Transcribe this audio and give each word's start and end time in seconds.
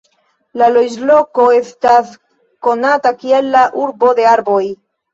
La 0.61 0.69
loĝloko 0.77 1.45
estas 1.59 2.17
konata 2.71 3.15
kiel 3.23 3.55
la 3.61 3.65
"Urbo 3.87 4.15
de 4.23 4.31
Arboj". 4.37 4.61